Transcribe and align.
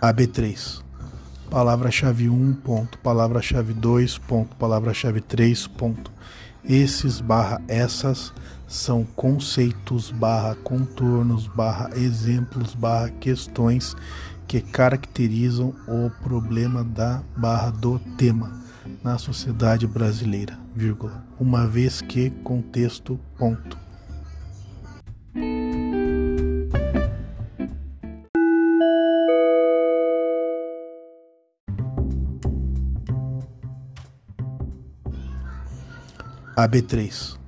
AB3. 0.00 0.82
Palavra-chave 1.50 2.28
1, 2.28 2.54
ponto. 2.54 2.98
Palavra-chave 2.98 3.72
2, 3.72 4.18
ponto. 4.18 4.56
Palavra-chave 4.56 5.20
3, 5.20 5.66
ponto. 5.66 6.12
Esses 6.64 7.20
barra 7.20 7.60
essas 7.66 8.32
são 8.66 9.04
conceitos 9.16 10.10
barra 10.10 10.54
contornos 10.56 11.46
barra 11.46 11.88
exemplos 11.96 12.74
barra 12.74 13.08
questões 13.08 13.96
que 14.46 14.60
caracterizam 14.60 15.74
o 15.86 16.10
problema 16.22 16.84
da 16.84 17.22
barra 17.34 17.70
do 17.70 17.98
tema 18.18 18.52
na 19.02 19.16
sociedade 19.16 19.86
brasileira, 19.86 20.58
vírgula, 20.74 21.24
uma 21.38 21.66
vez 21.66 22.00
que 22.00 22.30
contexto 22.30 23.18
ponto. 23.38 23.87
AB3. 36.58 37.38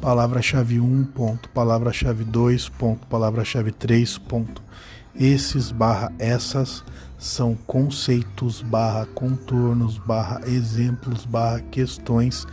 Palavra-chave 0.00 0.78
1, 0.78 1.04
ponto. 1.06 1.48
Palavra-chave 1.48 2.22
2, 2.22 2.68
ponto. 2.68 3.04
Palavra-chave 3.08 3.72
3, 3.72 4.16
ponto. 4.18 4.62
Esses 5.12 5.72
barra 5.72 6.12
essas 6.20 6.84
são 7.18 7.56
conceitos 7.66 8.62
barra 8.62 9.06
contornos 9.06 9.98
barra 9.98 10.40
exemplos 10.46 11.24
barra 11.24 11.60
questões 11.60 12.46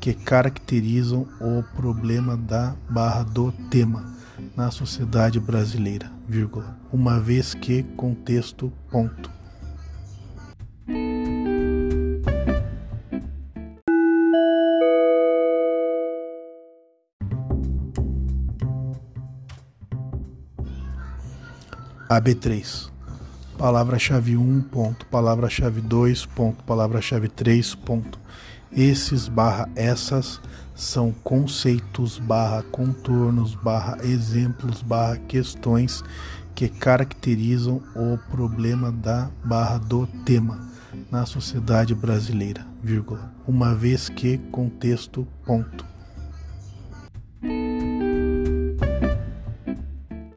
que 0.00 0.12
caracterizam 0.12 1.26
o 1.40 1.62
problema 1.74 2.36
da 2.36 2.74
barra 2.90 3.22
do 3.22 3.52
tema 3.70 4.14
na 4.56 4.70
sociedade 4.70 5.38
brasileira, 5.38 6.10
vírgula, 6.28 6.76
uma 6.92 7.20
vez 7.20 7.54
que 7.54 7.82
contexto 7.82 8.72
ponto. 8.90 9.35
AB3. 22.08 22.90
Palavra-chave 23.58 24.36
1, 24.36 24.62
ponto. 24.62 25.06
Palavra-chave 25.06 25.80
2, 25.80 26.26
ponto. 26.26 26.62
Palavra-chave 26.64 27.28
3, 27.28 27.74
ponto. 27.74 28.18
Esses 28.70 29.28
barra 29.28 29.68
essas 29.74 30.40
são 30.74 31.10
conceitos 31.24 32.18
barra 32.18 32.62
contornos 32.64 33.54
barra 33.54 33.96
exemplos 34.04 34.82
barra 34.82 35.16
questões 35.16 36.04
que 36.54 36.68
caracterizam 36.68 37.82
o 37.94 38.18
problema 38.30 38.92
da 38.92 39.30
barra 39.42 39.78
do 39.78 40.06
tema 40.24 40.68
na 41.10 41.24
sociedade 41.24 41.94
brasileira, 41.94 42.66
vírgula, 42.82 43.32
uma 43.46 43.74
vez 43.74 44.08
que 44.08 44.38
contexto 44.50 45.26
ponto. 45.44 45.95